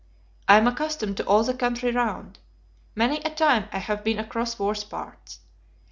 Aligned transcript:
I 0.47 0.57
am 0.57 0.67
accustomed 0.67 1.17
to 1.17 1.25
all 1.27 1.43
the 1.43 1.53
country 1.53 1.91
round. 1.91 2.39
Many 2.95 3.17
a 3.19 3.29
time 3.29 3.69
I 3.71 3.77
have 3.77 4.03
been 4.03 4.17
across 4.17 4.57
worse 4.57 4.83
parts. 4.83 5.41